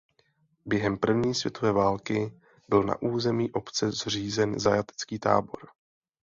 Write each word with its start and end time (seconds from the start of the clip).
Během 0.65 0.97
první 0.97 1.35
světové 1.35 1.71
války 1.71 2.33
byl 2.69 2.83
na 2.83 3.01
území 3.01 3.51
obce 3.51 3.91
zřízen 3.91 4.59
zajatecký 4.59 5.19
tábor. 5.19 5.67